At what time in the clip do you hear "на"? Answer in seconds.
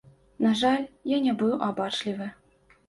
0.45-0.53